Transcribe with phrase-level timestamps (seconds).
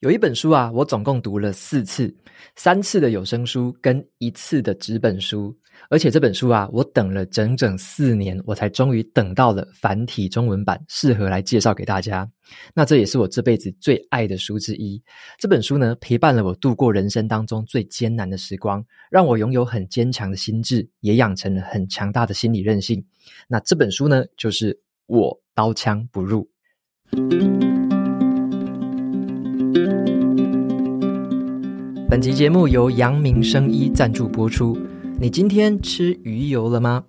[0.00, 2.14] 有一本书啊，我总共读了四次，
[2.56, 5.54] 三次的有声书跟一次的纸本书，
[5.90, 12.26] 而且这本书啊，我等了整整四年，我才终于等到了繁体中文版，适合来介绍给大家。
[12.74, 15.02] 那这也是我这辈子最爱的书之一。
[15.38, 23.04] 这本书呢，陪伴了我度过人生当中最艰难的时光，让我拥有很坚强的心智，也养成了很强大的心理韧性。
[23.46, 24.72] 那这本书呢，就是
[25.04, 26.48] 《我刀枪不入》。
[32.10, 34.76] 本集节目由阳明生医赞助播出。
[35.20, 37.04] 你今天吃鱼油了吗？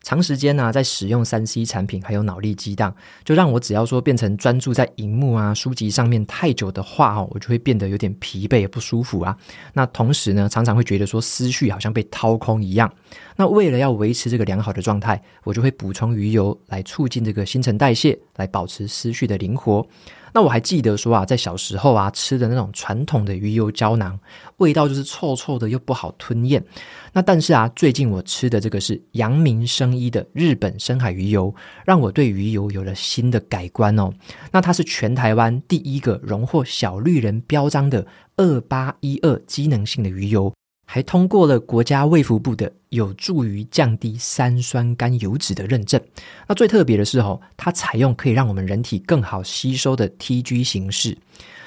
[0.00, 9.36] 长时间呢、在使用三 C 产品，还有脑力激荡，就让我只要说变成专注在荧幕啊、书籍上面太久的话哦，我就会变得有点疲惫、不舒服啊。
[9.72, 12.88] 那同时呢，常常会觉得说思绪好像被掏空一样。
[13.34, 19.84] 那为了要维持这个良好的状态，我就会补充鱼油来促进这个新陈代谢，来保持思绪的灵活。
[20.34, 24.18] 那我还记得说啊，在小时候啊吃的那种传统的鱼油胶囊，
[24.56, 26.60] 味道就是臭臭的又不好吞咽。
[27.12, 31.54] 那但是啊，最近我吃的这个是阳明生医的日本深海鱼油，
[31.86, 34.12] 让我对鱼油有了新的改观哦。
[34.50, 38.04] 那它是全台湾第一个荣获小绿人标章的
[38.36, 40.52] 二八一二机能性的鱼油。
[40.84, 46.00] 还通过了国家卫福部的有助于降低三酸甘油脂的认证。
[46.46, 51.16] 那最特别的是哦，它采用可以让我们人体更好吸收的 TG 形式。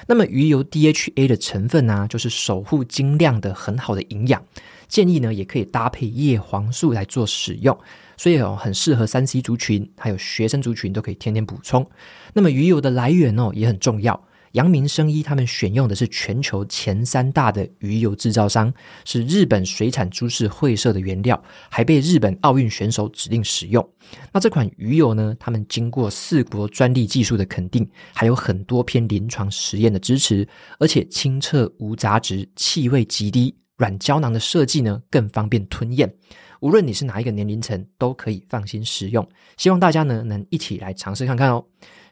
[0.06, 4.42] 那么鱼油 DHA 的成分呢、就是守护精量的很好的营养。
[4.86, 7.78] 建议呢，也可以搭配叶黄素来做使用。
[8.16, 11.86] 所以哦，很适合 3C 族群，还有学生族群都可以天天补充。
[12.32, 14.18] 那么鱼油的来源哦，也很重要。
[14.52, 18.72] 阳明生医他们选用的是全球前三大的鱼油制造商，
[19.04, 23.86] 是日本水产株式会社的原料，还被日本奥运选手指定使用。
[24.32, 30.46] 那这款鱼油呢，他们经过四国专利技术的肯定，还有很多篇临床实验的支持，
[30.78, 36.12] 而且清澈无杂质，气味极低，软胶囊的设计呢更方便吞咽。
[36.60, 39.24] 无论你是哪一个年龄层，都可以放心食用。
[39.56, 41.64] 希望大家呢能一起来尝试看看哦。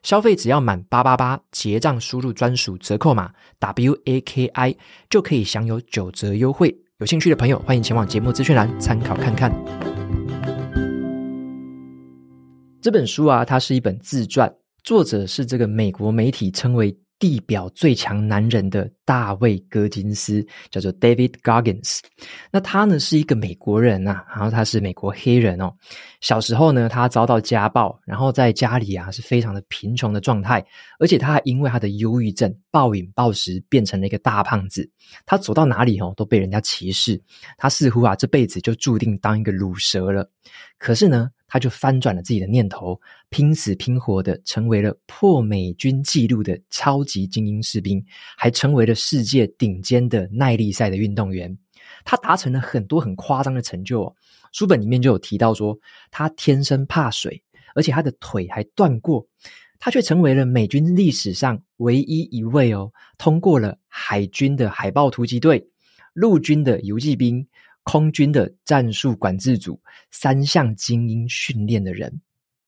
[0.06, 4.76] 消费只要满八八八，结账输入专属折扣码 W A K I
[5.10, 6.72] 就可以享有九折优惠。
[6.98, 9.52] 有兴趣的朋友，欢迎前往节目资讯栏参考看看。
[12.80, 16.96] 这本书啊，它是一本自传，作者是这个美国媒体称为。
[17.19, 22.00] 地表最强男人的大卫·戈金斯叫做 David Goggins，
[22.50, 25.72] 那他呢是一个美国人呐、啊，然后他是美国黑人哦。
[26.21, 30.62] 小时候呢，他遭到家暴，然后在家里啊是非常的贫穷的状态，
[30.99, 34.88] 而且他还因为他的忧郁症暴饮暴食，变成了一个大胖子。
[35.25, 37.19] 他走到哪里哦都被人家歧视，
[37.56, 40.28] 他似乎啊这辈子就注定当一个鲁蛇了。
[40.78, 48.04] 可是呢，他就翻转了自己的念头，拼死拼活的成为了破美军纪录的超级精英士兵，
[48.36, 51.56] 还成为了世界顶尖的耐力赛的运动员。
[52.04, 54.14] 他达成了很多很夸张的成就哦。
[54.52, 55.78] 书本里面就有提到说，
[56.10, 57.42] 他天生怕水，
[57.74, 59.24] 而且他的腿还断过，
[59.78, 65.64] 他却成为了美军历史上唯一一位哦，通过了海军的海豹突击队、
[66.12, 67.46] 陆军的游骑兵。
[67.86, 69.80] 空军的战术管制组
[70.10, 72.20] 三项精英训练的人，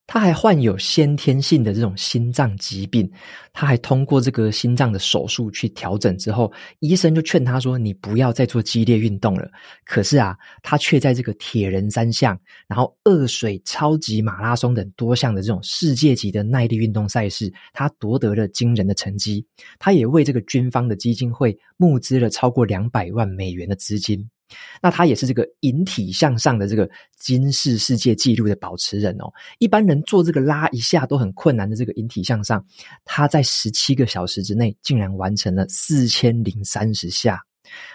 [0.07, 3.11] 他还患有先天性的这种心脏疾病，
[3.53, 9.51] 他还通过这个心脏的手术去调整之后，医生就劝他说：“你不要再做激烈运动了。”
[9.85, 19.45] 可是啊，他却在这个铁人三项、然后二水超级马拉松等多项的这种世界级的耐力运动赛事，他夺得了惊人的成绩。
[19.81, 24.31] 他也为这个军方的基金会募资了超过两百万美元的资金。
[24.83, 26.89] 那他也是这个引体向上的这个
[27.19, 29.33] 金氏世界纪录的保持人哦。
[29.59, 32.65] 一般人做这个拉一下都很困难的这个引体向上，
[33.05, 37.43] 他在十七个小时之内竟然完成了四千零三十下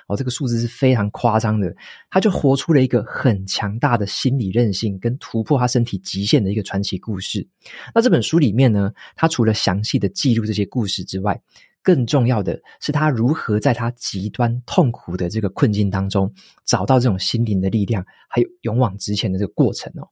[0.08, 1.76] 哦，这个数字是非常夸张的。
[2.12, 7.48] 他就活出了一个很强大的心理韧性跟突破他身体极限的一个传奇故事。
[7.96, 11.42] 那这本书里面呢，他除了详细的记录这些故事之外，
[11.84, 16.34] 更重要的是，他如何在他极端痛苦的这个困境当中，
[16.66, 20.08] 找到这种心灵的力量，还有勇往直前的这个过程哦。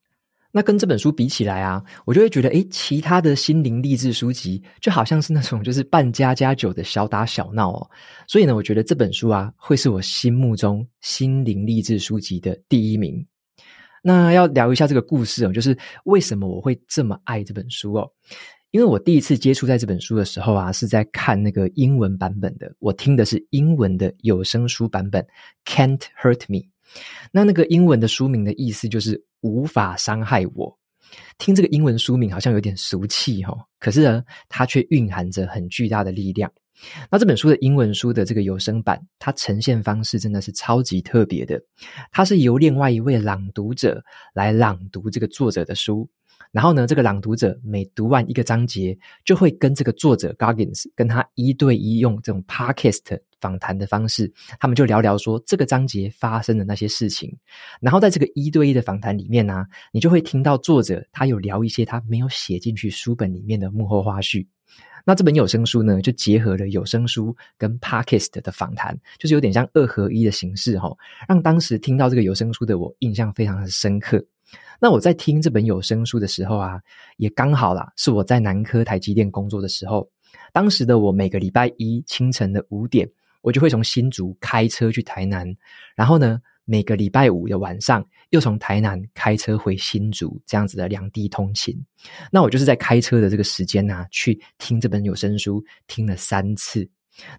[0.54, 7.90] 那跟这本书比起来啊，我就会觉得，诶，其他的心灵励志书籍就好像是那种就是扮家家酒的小打小闹哦。
[8.28, 13.26] 所以呢，我觉得这本书啊，会是我心目中心灵励志书籍的第一名。
[14.04, 18.12] 那要聊一下这个故事哦，就是为什么我会这么爱这本书哦。
[18.72, 25.26] 因为我第一次接触在这本书的时候啊，是在看那个英文版本的，我听的是英文的有声书版本
[25.66, 26.70] ，Can't Hurt Me。
[27.34, 30.78] 那那个英文的书名的意思就是无法伤害我。
[31.38, 36.50] 听这个英文书名好像有点俗气齁，可是呢，它却蕴含着很巨大的力量。
[37.10, 41.62] 那这本书的英文书的这个有声版，它呈现方式真的是超级特别的。
[42.10, 44.02] 它是由另外一位朗读者
[44.34, 46.10] 来朗读这个作者的书，
[46.52, 57.36] 然后呢，这个朗读者每读完一个章节，就会跟这个作者 Goggins 跟他一对一用这种 Podcast 访谈的方式，他们就聊聊说这个章节发生的那些事情。
[57.80, 64.46] 然后在这个一对一的访谈里面呢、你就会听到作者他有聊一些他没有写进去书本里面的幕后花絮。
[65.04, 70.96] 那这本有声书呢，就结合了有声书跟 Podcast 的访谈，就是有点像二合一的形式齁，
[71.28, 74.24] 让当时听到这个有声书的我印象非常的深刻。
[74.80, 76.80] 那我在听这本有声书的时候啊，
[77.18, 80.08] 也刚好啦，是我在南科台积电工作的时候。
[80.54, 83.10] 当时的我每个礼拜一清晨的五点，
[83.42, 85.48] 我就会从新竹开车去台南，
[85.96, 91.76] 然后呢，每个礼拜五的晚上，又从台南开车回新竹，这样子的两地通勤。
[92.32, 96.88] 那我就是在开车的这个时间呢、啊，去听这本有声书，听了三次。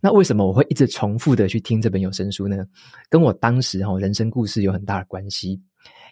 [0.00, 2.66] 那为什么我会一直重复的去听这本有声书呢？
[3.08, 5.60] 跟我当时人生故事有很大的关系。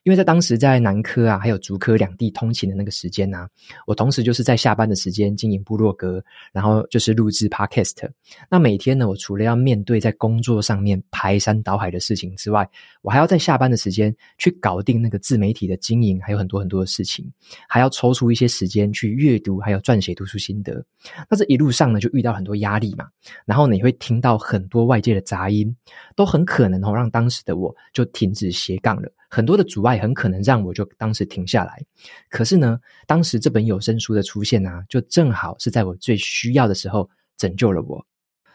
[0.02, 3.47] 因为在当时在南科啊，还有竹科两地通勤的那个时间呢、
[3.87, 8.08] 我同时就是在下班的时间经营部落格，然后就是录制 Podcast。
[8.50, 12.69] 那每天呢，我除了要面对在工作上面排山倒海的事情之外，
[13.02, 17.31] 我还要在下班的时间去搞定那个自媒体的经营，还有很多很多的事情，
[17.69, 20.82] 还要抽出一些时间去阅读，还有撰写读书心得。
[21.29, 23.06] 那这一路上呢，就遇到很多压力嘛，
[23.44, 25.75] 然后你会听到很多外界的杂音，
[26.17, 29.11] 都很可能哦让当时的我就停止斜杠了。
[29.31, 31.81] 很多的阻碍很可能让我就当时停下来，
[32.29, 38.05] 可是呢，当时这本有声书的出现啊，就正好是在我最需要的时候拯救了我。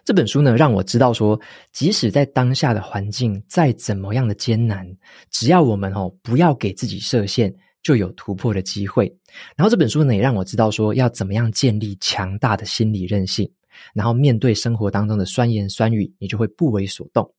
[0.04, 1.40] 这本书呢，让我知道说，
[1.72, 4.86] 即使在当下的环境再怎么样的艰难，
[5.32, 7.52] 只要我们哦不要给自己设限，
[7.82, 9.12] 就有突破的机会。
[9.56, 13.50] 然后这本书呢，也让我知道说，要怎么样建立强大的心理韧性，
[13.94, 17.34] 然后面对生活当中的酸言酸语，你就会不为所动。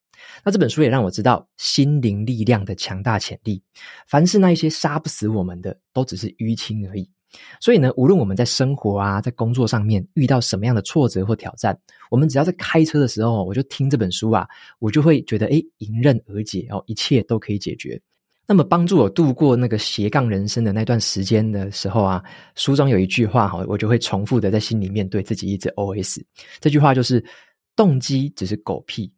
[0.44, 3.62] 那这本书也让我知道心灵力量的强大潜力。
[4.06, 7.08] 凡是那一些杀不死我们的，都只是淤青而已。
[7.60, 11.78] 所以呢，无论我们在生活啊，在工作上面遇到什么样的挫折或挑战，
[12.10, 14.46] 我们只要在开车的时候，我就听这本书啊，
[14.78, 18.00] 我就会觉得诶，迎刃而解哦，一切都可以解决。
[18.48, 22.22] 那么帮助我度过那个斜杠人生的那段时间的时候啊，
[22.54, 26.22] 书中有一句话哈，我就会重复的在心里面对自己一直 OS。
[26.60, 27.22] 这句话就是：
[27.74, 29.12] 动机只是狗屁。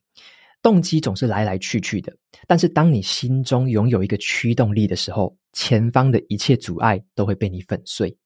[0.63, 2.13] 动机总是来来去去的，
[2.47, 8.17] 但是当你心中拥有一个驱动力的时候，前方的一切阻碍都会被你粉碎。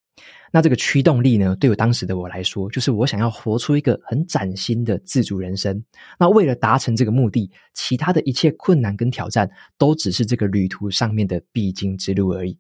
[0.53, 5.83] 那这个驱动力呢，对我当时的我来说，就是我想要活出一个很崭新的自主人生。
[6.19, 12.59] 那为了达成这个目的，其他的一切困难跟挑战，都只是这个旅途上面的必经之路而已。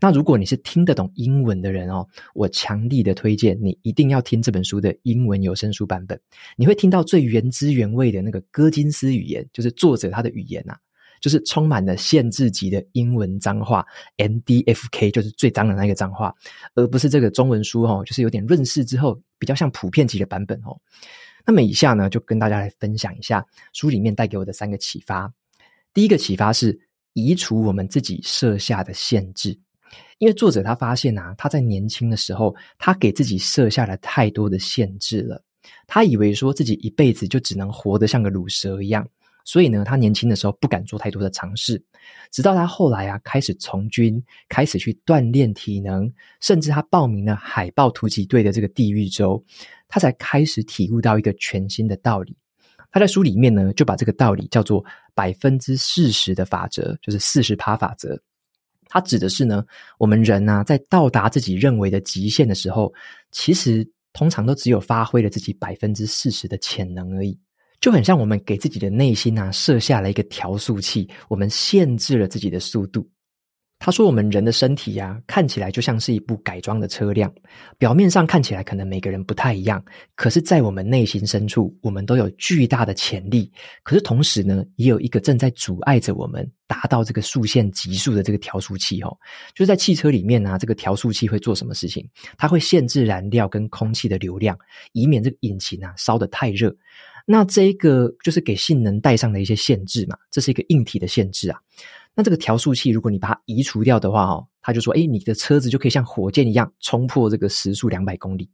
[0.00, 6.20] 那如果你是听得懂英文的人哦，我强力的推荐你一定要听这本书的英文有声书版本。
[6.56, 10.76] 你会听到最原汁原味的那个戈金斯语言，就是作者他的语言呐、
[11.20, 13.84] 就是充满了限制级的英文脏话
[14.18, 16.34] ，NDFK 就是最脏的那个脏话，
[16.74, 20.78] 而不是这个中文书哦，就是有点润饰之后比较像普遍级的版本哦。
[21.46, 25.32] 那么以下呢，就跟大家来分享一下书里面带给我的三个启发。
[25.92, 26.80] 第一个启发是
[27.14, 29.58] 移除我们自己设下的限制。
[30.18, 35.42] 因为作者他发现啊，他在年轻的时候，他给自己设下了太多的限制了。
[35.86, 39.06] 他以为说自己一辈子就只能活得像个鲁蛇一样，
[39.44, 41.82] 所以呢，他年轻的时候不敢做太多的尝试。
[42.30, 49.42] 直到他后来啊，开始从军，开始去锻炼体能，甚至他报名了海豹突击队的这个地狱周，
[49.88, 52.36] 他才开始体悟到一个全新的道理。
[52.94, 54.84] 他在书里面呢，就把这个道理叫做
[55.16, 58.16] 百分之四十的法则，就是四十趴法则。
[58.86, 59.64] 它指的是呢，
[59.98, 62.94] 我们人啊，在到达自己认为的极限的时候，
[63.32, 67.36] 其实通常都只有发挥了自己百分之四十的潜能而已，
[67.80, 73.04] 就很像我们给自己的内心啊设下了一个调速器，我们限制了自己的速度。
[73.84, 77.30] 他说：“我们人的身体呀、看起来就像是一部改装的车辆，
[77.76, 83.52] 表面上看起来可能每个人不太一样，可是，在我们内心深处，我们都有巨大的潜力。
[83.82, 89.02] 可是，同时呢，也有一个正在阻碍着我们达到这个速限极速的这个调速器。
[89.02, 89.14] 哦，
[89.54, 92.08] 就是在汽车里面呢、啊，这个调速器会做什么事情？
[92.38, 94.58] 它会限制燃料跟空气的流量，
[94.92, 96.74] 以免这个引擎啊烧得太热。
[97.26, 101.60] 那这个就是给性能带上的一些限制嘛，这是一个硬体的限制啊。”
[102.14, 108.48] 那这个调速器，如果你把它移除掉的话，哦，他就说，诶，你的车子就可以像火箭一样冲破这个时速两百公里。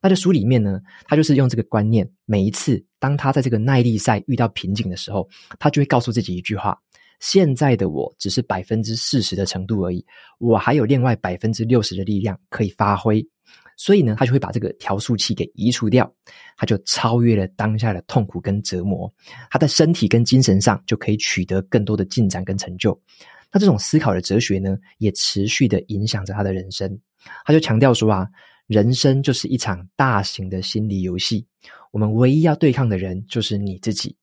[0.00, 5.28] 那在书里面呢，他就是用这个观念，每一次当他在这个耐力赛遇到瓶颈的时候，
[5.58, 6.76] 他就会告诉自己一句话：
[7.20, 10.04] 现在的我只是百分之四十的程度而已，
[10.38, 13.24] 我还有另外百分之六十的力量可以发挥。
[13.82, 16.08] 所以呢，他就会把这个调速器给移除掉，
[16.56, 19.12] 他就超越了当下的痛苦跟折磨，
[19.50, 22.96] 他在身体跟精神上就可以取得更多的进展跟成就。
[23.50, 26.96] 那这种思考的哲学呢，也持续的影响着他的人生。
[27.44, 28.28] 他就强调说啊，
[28.68, 31.44] 人生就是一场大型的心理游戏，
[31.90, 34.14] 我们唯一要对抗的人就是你自己。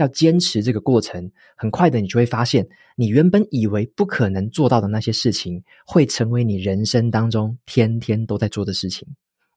[0.00, 2.66] 要坚持这个过程，很快的，你就会发现，
[2.96, 9.06] 你原本以为不可能做到的那些事情，会成为你人生当中天天都在做的事情。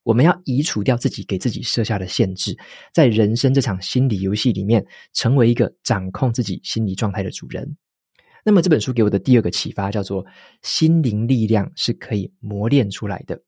[0.04, 2.58] 我们要移除掉自己给自己设下的限制，
[2.92, 7.78] 在人生这场心理游戏里面，成为一个掌控自己心理状态的主人。
[8.44, 10.26] 那么这本书给我的第二个启发叫做：
[10.62, 13.42] 心灵力量是可以磨练出来的。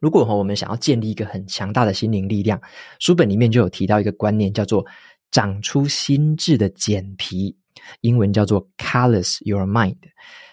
[0.00, 2.60] 如果我们想要建立一个很强大的心灵力量，
[3.00, 4.86] 书本里面就有提到一个观念，叫做。
[5.30, 7.56] 长出心智的茧皮，
[8.00, 9.96] 英文叫做 callus your mind，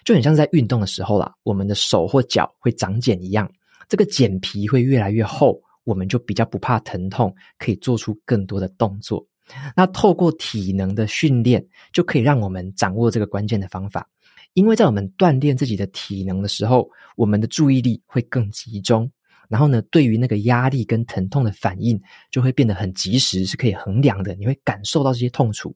[0.05, 3.51] 就很像在运动的时候啦，我们的手或脚会长茧一样，
[3.89, 9.25] 这个茧皮会越来越厚，我们就比较不怕疼痛，可以做出更多的动作。
[9.75, 14.07] 那透过体能的训练，就可以让我们掌握这个关键的方法，
[14.53, 19.09] 因为在我们锻炼自己的体能的时候，我们的注意力会更集中。
[19.47, 24.35] 然后呢，对于那个压力跟疼痛的反应，就会变得很及时，是可以衡量的。
[24.35, 25.75] 你会感受到这些痛楚，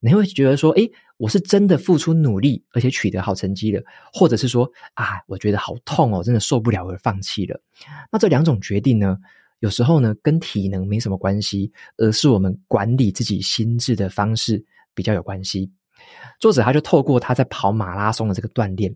[0.00, 7.60] 你会觉得说：“诶，我是真的付出努力，而且取得好成绩了。”或者是说：“啊，我觉得好痛哦，真的受不了而放弃了。”
[8.10, 9.16] 那这两种决定呢，
[9.60, 14.64] 有时候呢，跟体能没什么关系，而是我们管理自己心智的方式
[14.94, 15.70] 比较有关系。
[16.40, 18.92] 作者他就透过他在跑马拉松的这个锻炼。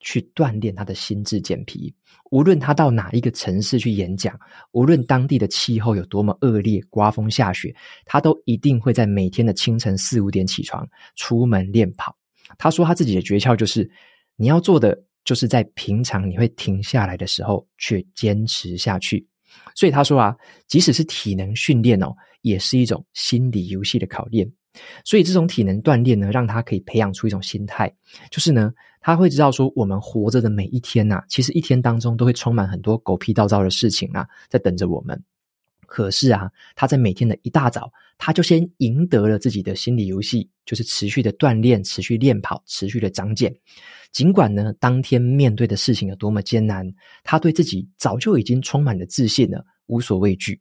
[0.00, 1.94] 去锻炼他的心智茧皮，
[2.30, 4.38] 无论他到哪一个城市去演讲，
[4.72, 7.74] 无论当地的气候有多么恶劣，刮风下雪，
[8.04, 10.86] 他都一定会在每天的清晨四五点起床，
[11.16, 12.16] 出门练跑。
[12.58, 13.90] 他说他自己的诀窍就是，
[14.36, 19.26] 你要做的就是在平常你会停下来的时候，却坚持下去。
[19.74, 20.36] 所以他说啊，
[20.68, 24.48] 即使是体能训练哦，也是一种心理游戏的考验。
[25.06, 27.90] 所以这种体能锻炼呢，让他可以培养出一种心态，
[28.30, 28.70] 就是呢，
[29.06, 35.22] 他会知道说，我们活着的每一天呐、啊，其实一天当中都会充满很多狗屁倒灶的事情啊，在等着我们。
[35.86, 43.54] 可是啊，他在每天的一大早，他就先赢得了自己的心理游戏，就是持续的锻炼、持续练跑、持续的长茧。
[44.10, 50.60] 尽管呢，当天面对的事情有多么艰难，他对自己早就已经充满了自信了，无所畏惧。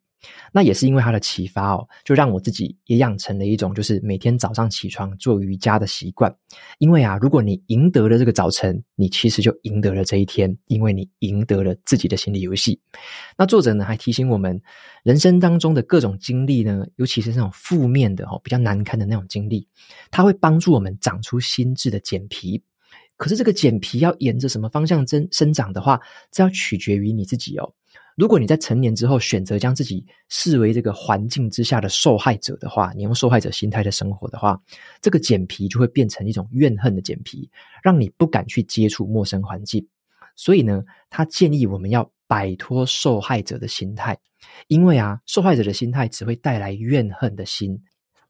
[0.51, 6.33] 那也是因为他的启发哦，就让我自己也养成了一种，就是每天早上起床做瑜伽的习惯。
[6.77, 12.79] 因为啊，如果你赢得了这个早晨，你其实就赢得了这一天，因为你赢得了自己的心理游戏。
[13.37, 14.61] 那作者呢，还提醒我们，
[15.03, 19.67] 人生当中的各种经历呢，尤其是那种负面的哦，比较难堪的那种经历，
[20.11, 22.63] 它会帮助我们长出心智的茧皮。
[23.17, 25.99] 可是这个茧皮要沿着什么方向增生长的话，
[26.31, 27.73] 这要取决于你自己哦。
[28.15, 34.57] 如果你在成年之后选择将自己视为这个环境之下的受害者的话，你用受害者心态的生活的话，
[35.01, 37.49] 这个茧皮就会变成一种怨恨的茧皮，
[37.83, 39.85] 让你不敢去接触陌生环境。
[40.37, 44.17] 所以呢，他建议我们要摆脱受害者的心态，
[44.67, 47.77] 因为啊，受害者的心态只会带来怨恨的心。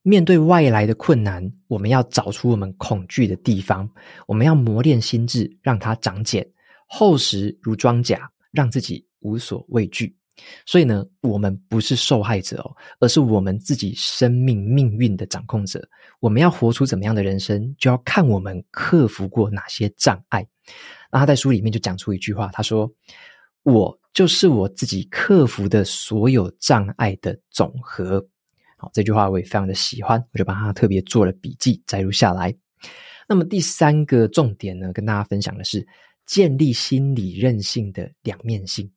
[0.01, 3.87] 面对外来的困难，我们要找出我们恐惧的地方，
[4.25, 6.47] 我们要磨练心智，让它长茧，
[6.87, 9.04] 厚实如装甲，让自己。
[9.25, 10.15] 无所畏惧，
[10.67, 15.82] 所以呢，我们不是受害者哦，而是我们自己生命命运的掌控者。
[16.20, 20.46] 我们要活出怎么样的人生，就要看我们克服过哪些障碍。
[21.12, 22.91] 那他在书里面就讲出一句话，他说
[23.63, 28.24] ：“我就是我自己克服的所有障碍的总和。”
[28.77, 32.55] 好，这句话我也非常的喜欢，我就把它特别做了笔记，摘录下来。
[33.27, 35.86] 那么第三个重点呢，跟大家分享的是
[36.25, 38.89] 建立心理韧性的两面性。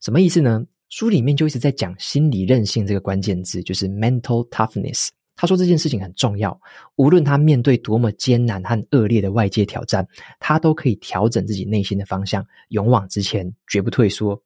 [0.00, 0.64] 什么意思呢？
[0.88, 5.08] 书里面就一直在讲心理韧性这个关键字，就是 mental toughness。
[5.34, 6.58] 他说这件事情很重要，
[6.94, 10.06] 无论他面对多么艰难和恶劣的外界挑战，
[10.40, 14.40] 他都可以调整自己内心的方向，勇往直前，绝不退缩。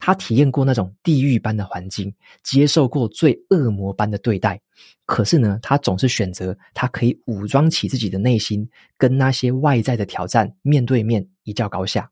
[0.00, 2.12] 他体验过那种地狱般的环境，
[2.42, 4.60] 接受过最恶魔般的对待，
[5.06, 12.10] 可是呢，他总是选择他可以武装起自己的内心，跟那些外在的挑战面对面，一较高下。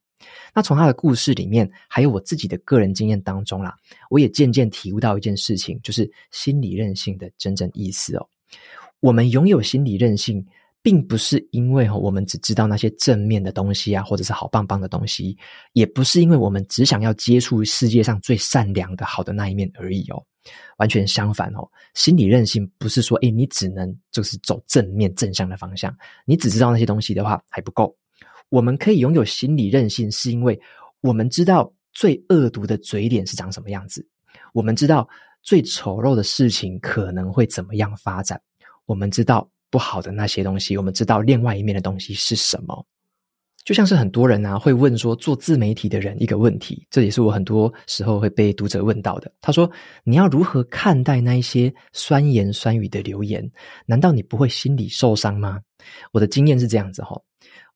[0.55, 3.77] 那从他的故事里面，还有我自己的个人经验当中啦，
[4.11, 8.29] 我也渐渐体悟到一件事情，就是心理韧性的真正意思哦。
[9.01, 10.45] 我们拥有心理韧性，
[10.83, 15.37] 并不是因为我们只知道那些正面的东西啊，或者是好棒棒的东西，
[15.73, 20.23] 也不是因为我们只想要接触世界上最善良的好的那一面而已哦。
[20.79, 27.95] 完全相反哦，心理韧性不是说，诶，你只能就是走正面正向的方向，你只知道那些东西的话还不够。
[28.51, 30.61] 我们可以拥有心理韧性，是因为
[31.01, 34.07] 我们知道最恶毒的嘴脸是长什么样子，
[34.53, 35.09] 我们知道
[35.43, 38.39] 最丑陋的事情可能会怎么样发展，
[38.85, 39.51] 我们知道。
[39.73, 42.85] 不好的那些东西，我们知道另外一面的东西是什么。
[43.65, 49.33] 就像是很多人啊会问说，做自媒体的人一个问题，这也是我很多时候会被读者问到的。
[49.41, 49.71] 他说
[50.03, 53.49] ：“你要如何看待那一些酸言酸语的留言？
[53.87, 55.61] 难道你不会心里受伤吗？”
[56.11, 57.17] 我的经验是这样子哈，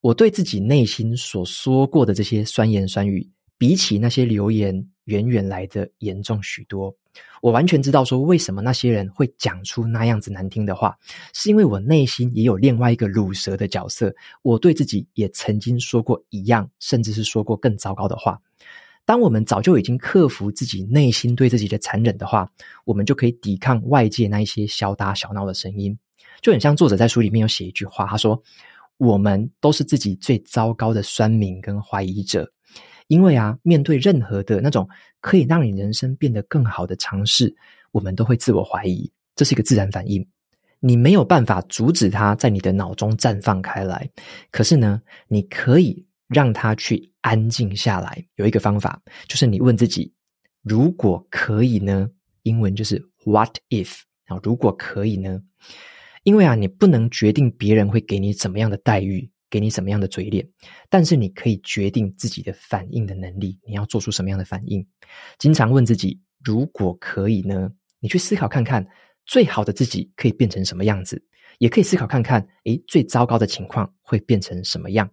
[0.01, 6.95] 我对自己内心所说过的这些酸言酸语，比起那些留言远远来得严重许多。
[7.41, 10.95] 我完全知道说，为什么那些人会讲出那样子难听的话，
[11.33, 14.13] 是因为我内心也有另外一个鲁蛇的角色。
[14.41, 18.39] 我对自己也曾经说过一样，甚至是说过更糟糕的话。
[19.05, 22.51] 当我们早就已经克服自己内心对自己的残忍的话，
[22.83, 25.97] 我们就可以抵抗外界那一些小打小闹的声音。
[26.41, 28.41] 就很像作者在书里面有写一句话，他说
[28.97, 32.51] ：“我们都是自己最糟糕的酸民跟怀疑者。”
[33.07, 34.89] 因为啊，面对任何的那种
[35.21, 37.55] 可以让你人生变得更好的尝试，
[37.91, 40.27] 我们都会自我怀疑，这是一个自然反应。
[40.79, 44.09] 你没有办法阻止它在你的脑中绽放开来，
[44.49, 48.25] 可是呢，你可以让它去安静下来。
[48.37, 50.11] 有一个方法，就是你问自己：
[50.63, 52.09] 如果可以呢？
[52.41, 53.99] 英文就是 What if？
[54.25, 55.41] 啊，如果可以呢？
[56.25, 59.31] 因为啊，你不能决定别人会给你怎么样的待遇。
[59.47, 60.45] 给你什么样的嘴脸，
[60.89, 63.57] 但是你可以决定自己的反应的能力。
[63.65, 64.85] 你要做出什么样的反应？
[65.37, 67.71] 经常问自己：如果可以呢？
[68.01, 68.85] 你去思考看看，
[69.25, 71.23] 最好的自己可以变成什么样子？
[71.59, 75.09] 也可以思考看看，诶，最糟糕的情况会变成什么样？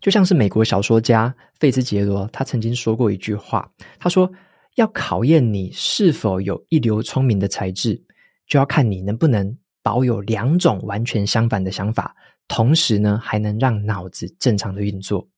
[0.00, 4.30] 就像是美国小说家费兹杰罗，他曾经说过一句话，他说：
[4.76, 8.02] 要考验你是否有一流聪明的才智，
[8.46, 12.16] 就要看你能不能保有两种完全相反的想法。
[12.48, 15.28] 同时呢，还能让脑子正常的运作。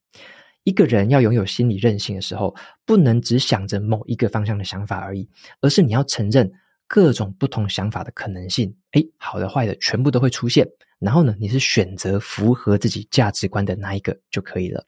[0.64, 5.28] 一个人要拥有心理韧性的时候，不能只想着某一个方向的想法而已，
[5.61, 6.50] 而是你要承认
[6.88, 8.74] 各种不同想法的可能性。
[8.92, 10.66] 诶，好的、坏的，全部都会出现。
[10.98, 14.87] 然后呢，你是选择符合自己价值观的那一个就可以了。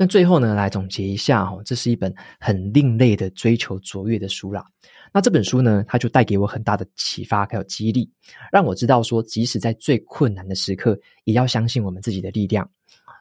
[0.00, 4.64] 那最后呢，来总结一下哈，这是一本很另类的追求卓越的书啦。
[5.12, 8.10] 那这本书呢，它就带给我很大的启发还有激励，
[8.50, 12.66] 让我知道说，即使在最困难的时刻，也要相信我们自己的力量。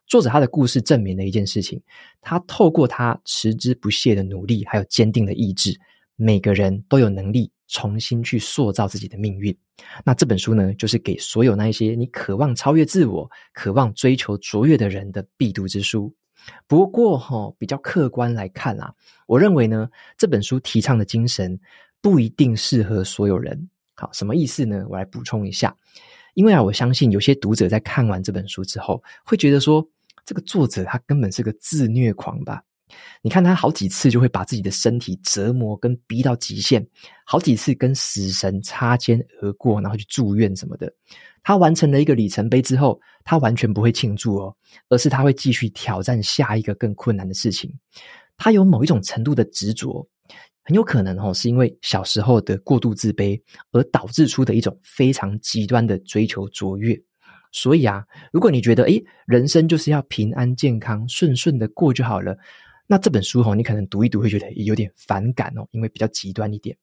[0.08, 1.82] 作者他的故事证明了一件事情，
[2.22, 5.78] 他透过他持之不懈的努力，还有坚定的意志，
[6.16, 9.54] 每个人都有能力重新去塑造自己的命运。
[10.06, 16.10] 那这本书呢，就是给所有那一些你渴望超越自我、渴望追求卓越的人的必读之书。
[16.68, 18.94] 不过哈，比较客观来看啊，
[19.28, 21.60] 我认为呢，这本书提倡的精神
[22.02, 23.70] 不一定适合所有人。
[23.96, 24.86] 好，什么意思呢？
[24.90, 25.76] 我来补充一下。
[26.36, 29.86] 因为啊，我相信有些读者在看完这本书之后，会觉得说，
[30.26, 32.64] 这个作者他根本是个自虐狂吧？
[33.22, 36.86] 你看他好几次就会把自己的身体折磨跟逼到极限，
[37.26, 40.92] 好几次跟死神擦肩而过，然后去住院什么的。
[41.44, 44.56] 他完成了一个里程碑之后，他完全不会庆祝哦，
[44.90, 47.74] 而是他会继续挑战下一个更困难的事情。
[48.38, 50.06] 他有某一种程度的执着，
[50.64, 57.00] 很有可能哦，是因为小时候的过度自卑而导致出的一种非常极端的追求卓越。
[57.52, 62.38] 所以啊，如果你觉得诶，人生就是要平安健康、顺顺的过就好了，
[62.92, 66.76] 那这本书哦，你可能读一读会觉得有点反感哦，因为比较极端一点。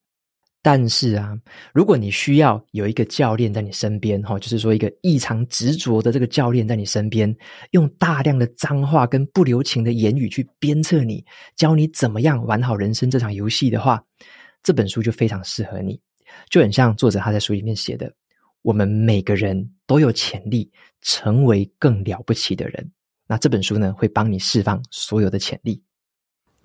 [0.62, 1.36] 但是啊，
[1.74, 7.36] 如果你需要有一个教练在你身边，哈，就是说一个异常执着的这个教练在你身边，
[7.72, 11.24] 用大量的脏话跟不留情的言语去鞭策你，
[11.56, 14.00] 教你怎么样玩好人生这场游戏的话，
[14.62, 16.00] 这本书就非常适合你。
[16.48, 18.12] 就很像作者他在书里面写的，
[18.62, 22.92] 我们每个人都有潜力成为更了不起的人。
[23.28, 25.82] 那这本书呢，会帮你释放所有的潜力。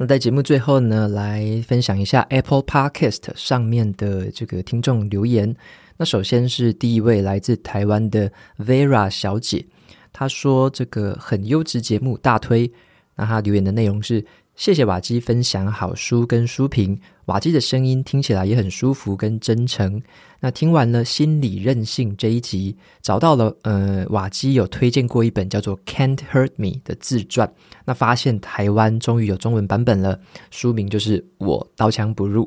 [0.01, 5.55] 那在节目最后呢，来分享一下 Apple Podcast 上面的这个听众留言。
[5.97, 9.63] 那首先是第一位来自台湾的 Vera 小姐，
[10.11, 12.71] 她说这个很优质节目大推。
[13.15, 14.25] 那她留言的内容是。
[14.55, 19.99] 谢谢瓦基分享好书跟书评，瓦基的声音听起来也很舒服跟真诚。
[20.39, 27.51] 那听完了心理韧性这一集，找到了呃，瓦基有推荐过一本叫做《Can't Hurt Me》的自传，
[27.85, 30.19] 那发现台湾终于有中文版本了，
[30.51, 32.45] 书名就是《我刀枪不入》。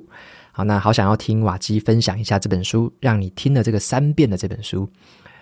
[0.53, 4.89] 好，那好想要听瓦基分享一下这本书，让你听了这个三遍的这本书。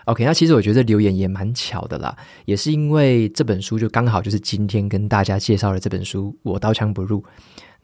[0.06, 7.20] OK，那其实我觉得留言也蛮巧的啦，也是因为这本书就刚好就是今天跟大家介绍的这本书《我刀枪不入》。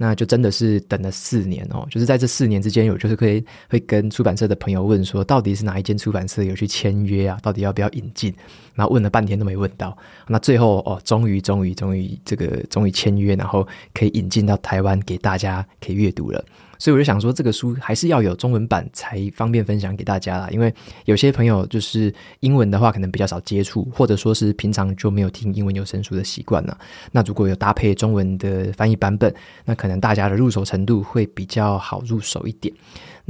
[0.00, 7.37] 那就真的是等了四年哦，就是在这四年之间，我就是可以会跟出版社的朋友问说，到底是哪一间出版社有去签约啊？
[7.42, 8.33] 到底要不要引进？
[8.76, 16.44] 然后问了半天都没问到，那最后哦，终于终于终于这个终于签约，然后可以引进到台湾给大家可以阅读了。
[16.78, 20.48] 所以我就想说，这个书还是要有中文版才方便分享给大家啦。
[20.50, 20.72] 因为
[21.04, 26.78] 有些朋友就是英文的话，可能比较少接触，或者说是平常就没有听英文有声书的习惯了。
[27.12, 32.72] 那如果有搭配中文的翻译版本，那可能大家的入手程度会比较好入手一点。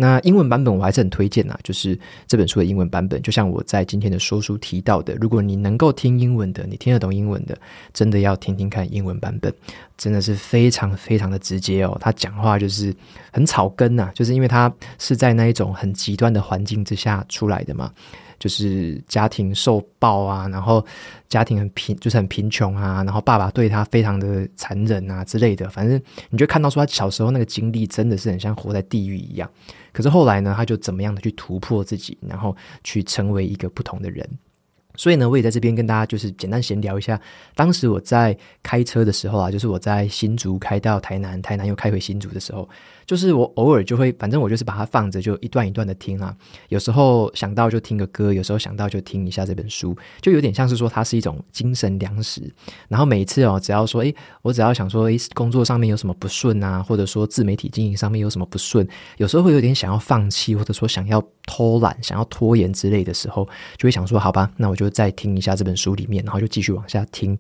[0.01, 7.59] 那英文版本我还是很推荐呐，就是这本书的英文版本，就像我在今天的说书提到的，如果你能够听英文的，你听得懂英文的，
[7.93, 9.53] 真的要听听看英文版本，
[9.97, 11.99] 真的是非常非常的直接哦。
[12.01, 12.95] 他讲话就是
[13.33, 17.93] 很草根呐，就是因为他是在那一种很极端的环境之下出来的嘛。
[18.39, 20.85] 就是家庭受暴啊，然后
[21.29, 29.51] 家庭很贫，就是很贫穷啊，然后爸爸对他非常的残忍啊之类的，反正你就看到说他小时候那个经历真的是很像活在地狱一样。
[29.93, 34.29] 可是后来呢，他就怎么样的去突破自己，然后去成为一个不同的人。
[34.99, 37.19] 所以呢，我也在这边跟大家就是简单闲聊一下，
[37.55, 42.69] 当时我在开车的时候啊，就是我在新竹开到台南，台南又开回新竹的时候。
[43.07, 46.37] 就是我偶尔就会，反正我就是把它放着，就一段一段的听啊。
[46.69, 52.53] 有时候想到就听个歌，有时候想到就听一下这本书，就有点像是说它是一种精神粮食。
[52.87, 67.39] 然后每一次哦，只要说，诶，我只要想说，诶，工作上面有什么不顺啊，或者说自媒体经营上面有什么不顺，有时候会有点想要放弃，或者说想要偷懒、想要拖延之类的时候，就会想说，好吧，那我就再听一下这本书里面，然后就继续往下听。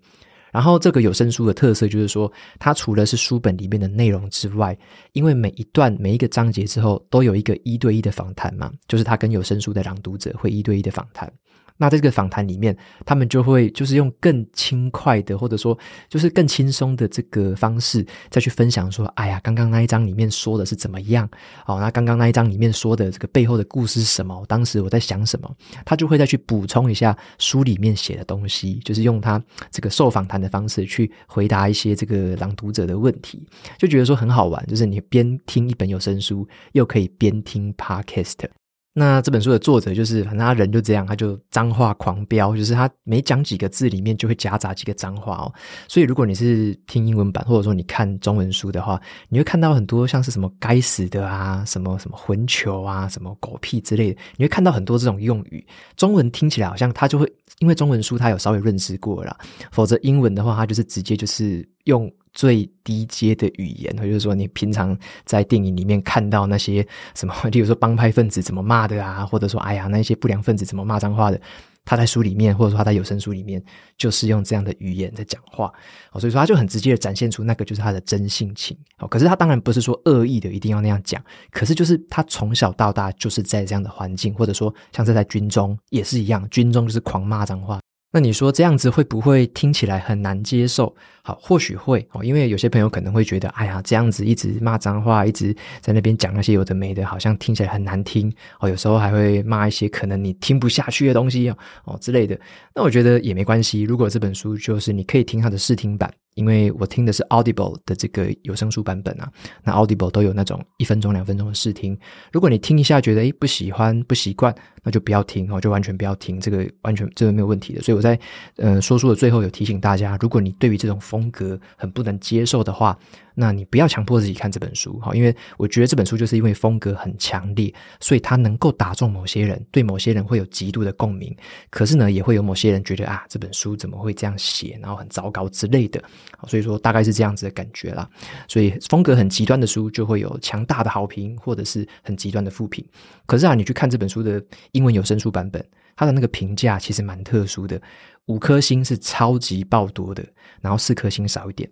[0.50, 4.76] 然后这个有声书的特色就是说，它除了是书本里面的内容之外，
[5.12, 11.30] 因为每一段每一个章节之后都有一个一对一的访谈嘛，就是他跟有声书的朗读者会一对一的访谈。
[11.78, 21.26] 那在这个访谈里面，他们就会就是用更轻快的，或者说就是更轻松的这个方式，再去分享说，哎呀，刚刚那一章里面说的是怎么样？
[21.66, 24.44] 哦，那刚刚那一章里面说的这个背后的故事是什么？
[24.46, 25.48] 当时我在想什么？
[25.84, 33.40] 他就会再去补充一下书里面写的东西，就是用他这个受访谈的方式去回答一些这个朗读者的问题，
[33.78, 38.57] 就觉得说很好玩，就是你边听一本有声书，又可以边听 Podcast。
[38.98, 45.54] 那这本书的作者就是，反正他人就这样，他就脏话狂飙，就是他每讲几个字里面就会夹杂几个脏话哦。
[45.86, 55.64] 所以如果你是听英文版，或者说你看中文书的话，你会看到很多像是什么该死的啊，什么什么混球啊，什么狗屁之类的，你会看到很多这种用语。
[55.96, 59.38] 中文听起来好像他就会，因为中文书他有稍微认识过了啦，
[59.70, 62.12] 否则英文的话，他就是直接就是用。
[62.38, 71.40] 最低阶的语言，或者就是说你平常在电影里面看到那些什么， 例如说帮派分子怎么骂的啊，或者说哎呀那些不良分子怎么骂脏话的，
[71.84, 73.60] 他在书里面或者说他在有声书里面
[73.96, 75.72] 就是用这样的语言在讲话，
[76.12, 78.78] 所以说他就很直接的展现出那个就是他的真性情。
[79.00, 81.20] 哦可是他当然不是说恶意的一定要那样讲，
[81.50, 87.80] 可是就是他从小到大就是在这样的环境，或者说像是在军中也是一样，军中就是狂骂脏话。
[88.10, 90.94] 那你说这样子会不会听起来很难接受？
[91.22, 98.68] 好，或许会哦，因为有些朋友可能会觉得，哎呀，这样子一直骂脏话，一直在那边讲那些有的没的，好像听起来很难听哦。
[98.68, 102.38] 有时候还会骂一些可能你听不下去的东西哦，哦之类的。
[102.74, 106.10] 那我觉得也没关系，如果这本书就是你可以听它的试听版。
[106.38, 109.28] 因为我听的是 Audible 的这个有声书版本啊，
[109.64, 111.98] 那 Audible 都有那种一分钟、两分钟的试听。
[112.30, 117.82] 如果你听一下觉得诶不喜欢、不习惯，那就不要听哦，就完全不要听，这个完全这个没有问题的。
[117.82, 118.16] 所以我在
[118.56, 122.96] 呃说书的最后有提醒大家，如果你对于这种风格很不能接受的话，
[123.40, 131.32] 那你不要强迫自己看这本书，哈，因为我觉得这本书就是因为风格很强烈，所以它能够打中某些人，对某些人会有极度的共鸣。
[131.70, 136.02] 可是呢，也会有某些人觉得啊，这本书怎么会这样写，然后很糟糕之类的。
[136.48, 138.10] 所以说，大概是这样子的感觉啦。
[138.48, 142.84] 所以风格很极端的书就会有强大的好评，或者是很极端的负评。
[143.24, 147.80] 可是啊，你去看这本书的英文有声书版本，它的那个评价其实蛮特殊的，
[148.26, 150.26] 五颗星是超级爆多的，
[150.60, 151.70] 然后四颗星少一点。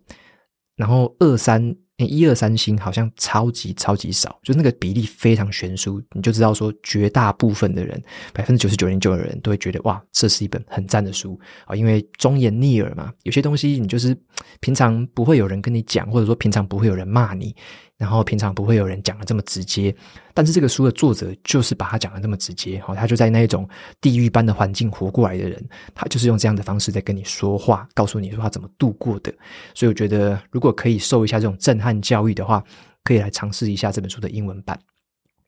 [0.76, 8.00] 然后二三一二三星好像超级超级少，就那个比例非常悬殊，你就知道说绝大部分的人，
[8.34, 14.14] 百分之九十九点九的人都会觉得哇，这是一本很赞的书啊，因为忠言逆耳嘛，有些东西你就是
[14.60, 17.56] 平常不会有人跟你讲，或者说平常不会有人骂你。
[17.96, 19.94] 然后平常不会有人讲的这么直接，
[20.34, 23.68] 但是这个书的作者就是把他讲的这么直接，哈，他就在那一种
[24.00, 25.62] 地狱般的环境活过来的人，
[25.94, 29.32] 他就是用这样的方式在跟你说话，告诉你说他怎么度过的。
[29.74, 32.62] 所以我觉得，如果可以受一下这种震撼教育的话，
[33.02, 34.78] 可以来尝试一下这本书的英文版。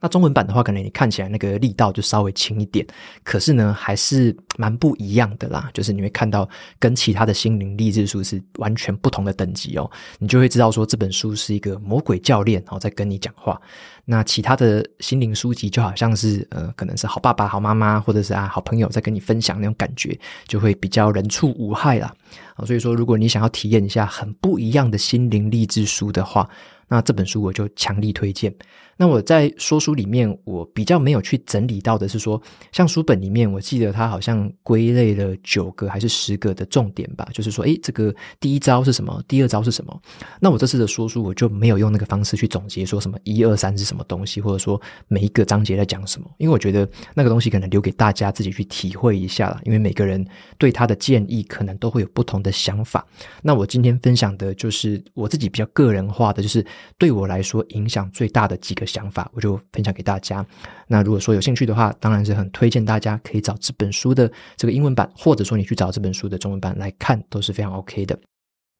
[0.00, 2.86] 那中文版的话，可能你看起来那个力道就稍微轻一点，
[3.24, 5.68] 可是呢，还是蛮不一样的啦。
[5.74, 13.60] 就是你会看到跟其他的心灵励志书是完全不同的等级哦，你就会知道说这本书是一个魔鬼教练哦在跟你讲话。
[14.04, 22.14] 那其他的心灵书籍就好像是呃，可能是好爸爸、好妈妈，或者是啊好朋友在跟你分享那种感觉，就会比较人畜无害啦。
[22.54, 26.48] 啊，所以说如果你想要体验一下很不一样的心灵励志书的话，
[26.88, 28.54] 那这本书我就强力推荐。
[29.00, 39.22] 那我在说书里面，我比较没有去整理到的是说，像书本里面，我记得它好像归类了九个还是十个的重点吧，就是说，诶，这个第一招是什么？
[39.28, 40.02] 第二招是什么？
[40.40, 50.26] 那我这次的说书，我就没有用那个方式去总结，说什么一二三是什么东西，或者说每一个章节在讲什么，因为我觉得那个东西可能留给大家自己去体会一下啦，因为每个人
[50.58, 53.06] 对他的建议可能都会有不同的想法。
[53.42, 56.66] 那我今天分享的就是我自己比较个人化的，就是
[56.96, 60.44] 对我来说影响最大的几个想法，我就分享给大家。
[60.86, 68.18] 那如果说有兴趣的话，当然是很推荐大家可以找这本书的这个英文版，或者说你去找这本书的中文版来看，都是非常 OK 的。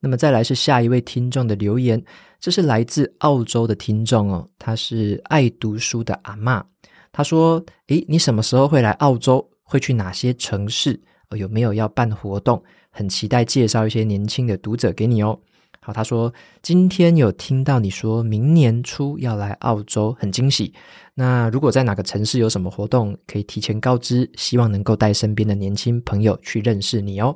[0.01, 2.01] 那么再来是下一位听众的留言，
[2.39, 6.63] 这是来自澳洲的听众哦，他是爱读书的阿嬷。
[7.11, 9.45] 他说：“诶，你什么时候会来澳洲？
[9.65, 11.01] 会去哪些城市？
[11.37, 12.63] 有没有要办活动？
[12.91, 15.37] 很期待介绍一些年轻的读者给你哦。”
[15.88, 20.70] 好，他说今天有听到你说明年初要来澳洲，很惊喜。
[21.14, 27.35] 那如果在哪个城市有什么活动，可以提前告知，希望能够带身边的年轻朋友去认识你哦。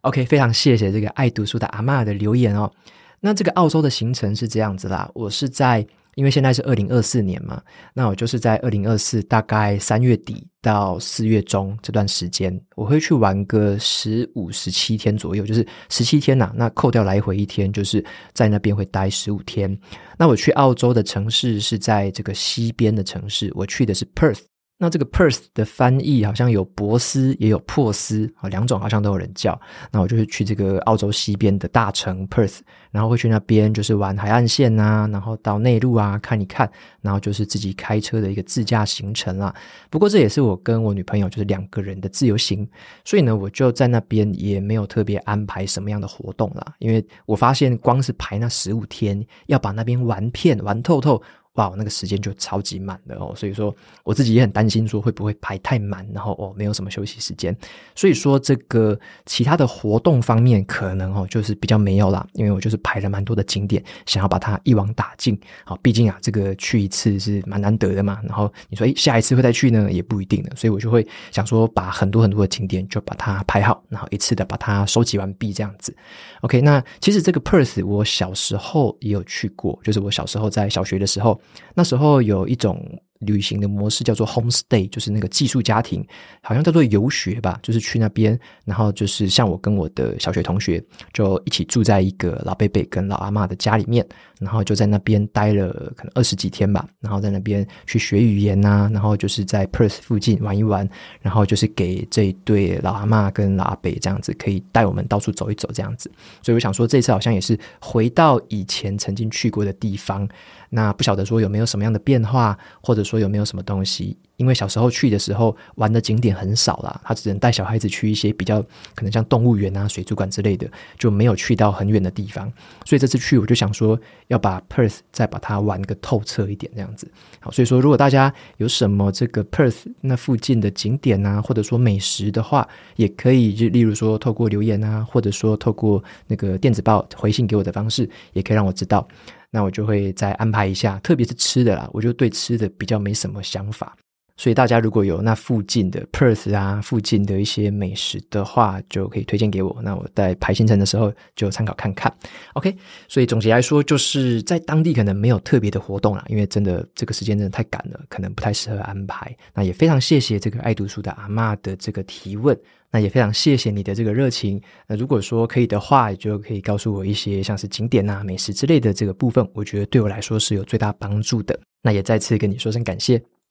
[0.00, 2.72] OK，非常谢谢这个爱读书的阿妈的留言哦。
[3.20, 5.86] 那这个澳洲的行程是这样子啦，我是在。
[6.16, 16.52] 因为现在是二零二四年嘛，那我就是在二零二四大概三月底到四月中这段时间，我会去玩个十五、十七天左右，就是十七天呐、啊。
[16.56, 19.78] 那扣掉来回一天，就是在那边会待十五天。
[20.18, 24.40] 那我去澳洲的城市是在这个西边的城市，我去的是 Perth。
[24.76, 29.58] 那这个 Perth 的翻译好像有博斯也有珀斯啊，两种好像都有人叫。
[29.92, 32.58] 那我就是去这个澳洲西边的大城 Perth，
[32.90, 36.68] 然后会去那边就是玩海岸线啊，然后到内陆啊看一看，
[37.00, 39.54] 然后就是自己开车的一个自驾行程啦。
[39.90, 42.68] 不过这也是我跟我女朋友就是两个人的自由行，
[43.04, 51.22] 所以呢，我就在那边也没有特别安排什么样的活动啦，因为我发现光是排那十五天，要把那边玩遍玩透透。
[51.54, 57.56] 哇，那个时间就超级满的哦，所以说我自己也很担心说会不会排太满，然后哦没有什么休息时间，
[57.94, 65.38] 所以说这个其他的活动方面可能哦就是比较没有啦，因为我就是排了蛮多的景点，想要把它一网打尽。
[65.64, 75.94] 好，毕竟啊这个去一次是蛮难得的嘛，然后你说诶下一次会再去呢也不一定的，所以我就会想说把很多很多的景点就把它排好，然后一次的把它收集完毕这样子。
[76.40, 81.40] OK，那其实这个 Perth 我小时候也有去过，就是我小时候在小学的时候。
[81.74, 82.80] 那时候有一种
[83.20, 86.06] 旅行的模式叫做 homestay，就是那个寄宿家庭，
[86.42, 94.06] 好像叫做游学吧，就是去那边，然后就是像我跟我的小学同学就一起住在一个老伯伯跟老阿嬷的家里面，
[94.38, 100.86] 然后就在那边待了可能二十几天吧，然后在那边去学语言呐、然后就是在 Perth 附近玩一玩，
[101.22, 106.10] 然后就是给这一对老阿嬷跟老阿伯这样子可以带我们到处走一走这样子，
[106.42, 110.28] 所以我想说这次好像也是回到以前曾经去过的地方。
[110.74, 114.18] 那不晓得说有没有什么样的变化，或者说有没有什么东西？
[114.36, 118.60] 因为小时候去的时候玩的景点很少啦，他只能带小孩子去一些比较
[118.94, 120.68] 可能像动物园啊、水族馆之类的，
[120.98, 122.52] 就没有去到很远的地方。
[122.84, 127.10] 所以这次去我就想说要把 Perth 再把它玩个透彻一点，这样子。
[127.40, 139.06] 好，所以说如果大家有什么这个 Perth 那附近的景点啊，或者说美食的话，也可以就例如说透过留言啊，或者说透过那个电子报回信给我的方式，也可以让我知道。
[139.50, 143.96] 那我就会再安排一下，特别是吃的啦，我就对吃的比较没什么想法，
[144.36, 149.78] 所以大家如果有那附近的 Perth 啊，附近的一些美食的话，就可以推荐给我。
[149.82, 152.12] 那我在排行程的时候就参考看看。
[152.54, 159.34] OK，所以总结来说，就是在当地可能没有特别的活动啦，因为真的这个时间真的太赶了，可能不太适合安排。
[159.54, 162.58] 那也非常谢谢这个爱读书的阿嬷的这个提问。
[162.90, 164.60] 那也非常谢谢你的这个热情。
[164.86, 171.58] 那如果说可以的话，就可以告诉我一些像是景点啊、美食之类的这个部分，我觉得对我来说是有最大帮助的。
[171.82, 173.20] 那也再次跟你说声感谢。